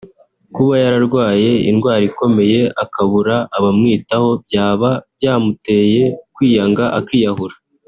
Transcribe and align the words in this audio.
Kuba 0.55 0.73
yararwaye 0.83 1.49
indwara 1.69 2.03
ikomeye 2.11 2.59
akabura 2.83 3.35
abamwitaho 3.57 4.29
byaba 4.45 4.89
byamuteye 5.15 6.03
kwiyanga 6.35 6.85
akiyahura” 7.01 7.55